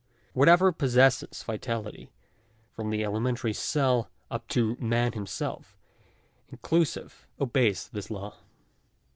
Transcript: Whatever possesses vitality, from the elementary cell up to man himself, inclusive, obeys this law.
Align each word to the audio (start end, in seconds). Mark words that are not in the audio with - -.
Whatever 0.33 0.71
possesses 0.71 1.43
vitality, 1.43 2.09
from 2.71 2.89
the 2.89 3.03
elementary 3.03 3.53
cell 3.53 4.09
up 4.31 4.47
to 4.47 4.75
man 4.79 5.11
himself, 5.13 5.77
inclusive, 6.51 7.27
obeys 7.39 7.87
this 7.87 8.09
law. 8.09 8.35